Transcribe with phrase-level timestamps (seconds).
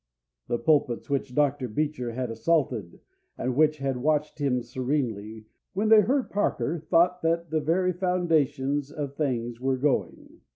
[0.47, 1.67] The pulpits which Dr.
[1.67, 3.01] Beecher had assaulted,
[3.37, 8.91] and which had watched him serenely, when they heard Parker thought that the very foundations
[8.91, 10.41] of things were going.